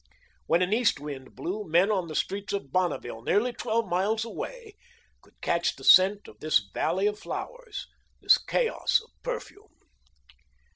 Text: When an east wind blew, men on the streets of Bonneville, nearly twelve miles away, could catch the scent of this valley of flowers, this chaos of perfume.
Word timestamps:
When 0.47 0.63
an 0.63 0.73
east 0.73 0.99
wind 0.99 1.35
blew, 1.35 1.63
men 1.63 1.91
on 1.91 2.07
the 2.07 2.15
streets 2.15 2.53
of 2.53 2.71
Bonneville, 2.71 3.21
nearly 3.21 3.53
twelve 3.53 3.87
miles 3.87 4.25
away, 4.25 4.73
could 5.21 5.39
catch 5.41 5.75
the 5.75 5.83
scent 5.83 6.27
of 6.27 6.39
this 6.39 6.57
valley 6.73 7.05
of 7.05 7.19
flowers, 7.19 7.85
this 8.19 8.39
chaos 8.39 8.99
of 9.03 9.11
perfume. 9.21 9.75